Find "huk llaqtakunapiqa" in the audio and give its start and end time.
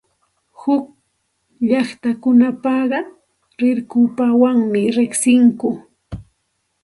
0.61-2.99